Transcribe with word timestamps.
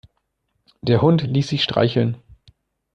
Der 0.81 1.03
Hund 1.03 1.21
ließ 1.27 1.49
sich 1.49 1.61
streicheln. 1.63 2.17